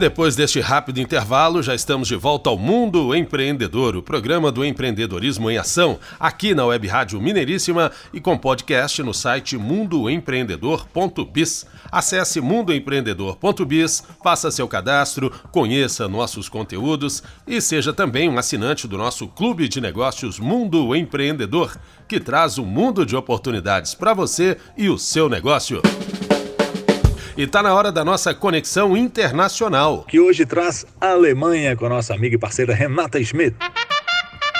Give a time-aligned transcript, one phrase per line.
[0.00, 5.50] Depois deste rápido intervalo, já estamos de volta ao Mundo Empreendedor, o programa do empreendedorismo
[5.50, 11.66] em ação, aqui na Web Rádio Mineiríssima e com podcast no site mundoempreendedor.biz.
[11.92, 19.28] Acesse mundoempreendedor.biz, faça seu cadastro, conheça nossos conteúdos e seja também um assinante do nosso
[19.28, 21.76] Clube de Negócios Mundo Empreendedor,
[22.08, 25.82] que traz um mundo de oportunidades para você e o seu negócio.
[27.40, 30.04] E está na hora da nossa conexão internacional.
[30.06, 33.56] Que hoje traz a Alemanha com a nossa amiga e parceira Renata Schmidt.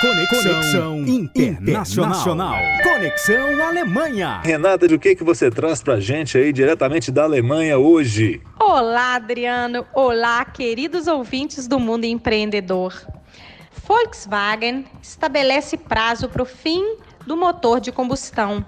[0.00, 2.10] Conexão, Conexão internacional.
[2.10, 2.56] internacional.
[2.82, 4.40] Conexão Alemanha.
[4.42, 8.42] Renata, de o que, que você traz pra gente aí diretamente da Alemanha hoje?
[8.58, 9.86] Olá, Adriano.
[9.94, 12.92] Olá, queridos ouvintes do mundo empreendedor.
[13.86, 18.66] Volkswagen estabelece prazo para o fim do motor de combustão.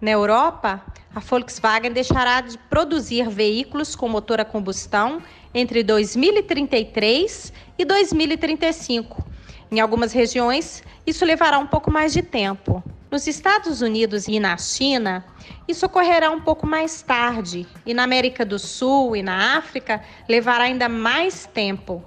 [0.00, 0.80] Na Europa,
[1.14, 5.22] a Volkswagen deixará de produzir veículos com motor a combustão
[5.54, 9.26] entre 2033 e 2035.
[9.70, 12.82] Em algumas regiões, isso levará um pouco mais de tempo.
[13.10, 15.24] Nos Estados Unidos e na China,
[15.66, 20.64] isso ocorrerá um pouco mais tarde, e na América do Sul e na África levará
[20.64, 22.04] ainda mais tempo.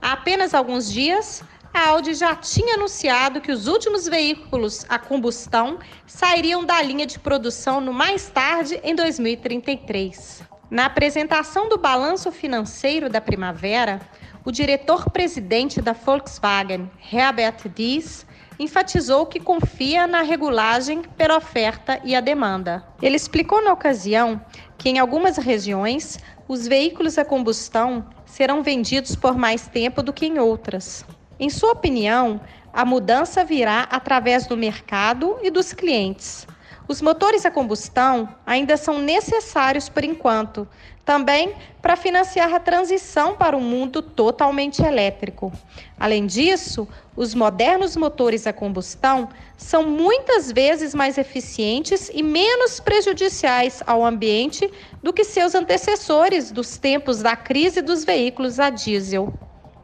[0.00, 1.42] Há apenas alguns dias,
[1.76, 7.18] a Audi já tinha anunciado que os últimos veículos a combustão sairiam da linha de
[7.18, 10.42] produção no mais tarde em 2033.
[10.70, 14.00] Na apresentação do balanço financeiro da primavera,
[14.42, 18.24] o diretor-presidente da Volkswagen, Herbert Dies,
[18.58, 22.86] enfatizou que confia na regulagem pela oferta e a demanda.
[23.02, 24.40] Ele explicou na ocasião
[24.78, 26.18] que em algumas regiões
[26.48, 31.04] os veículos a combustão serão vendidos por mais tempo do que em outras.
[31.38, 32.40] Em sua opinião,
[32.72, 36.46] a mudança virá através do mercado e dos clientes.
[36.88, 40.66] Os motores a combustão ainda são necessários por enquanto,
[41.04, 41.52] também
[41.82, 45.52] para financiar a transição para um mundo totalmente elétrico.
[46.00, 49.28] Além disso, os modernos motores a combustão
[49.58, 54.72] são muitas vezes mais eficientes e menos prejudiciais ao ambiente
[55.02, 59.34] do que seus antecessores dos tempos da crise dos veículos a diesel.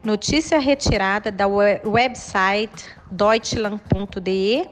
[0.03, 4.69] Notícia retirada da website deutschland.de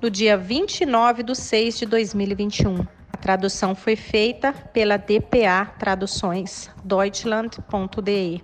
[0.00, 2.80] no dia 29 de 6 de 2021.
[3.12, 8.40] A tradução foi feita pela DPA Traduções, deutschland.de.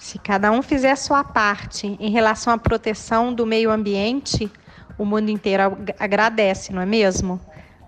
[0.00, 4.50] Se cada um fizer a sua parte em relação à proteção do meio ambiente,
[4.98, 5.62] o mundo inteiro
[6.00, 7.40] agradece, não é mesmo?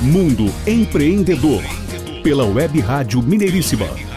[0.01, 1.63] Mundo Empreendedor,
[2.25, 4.12] pela Web Rádio Mineiríssima.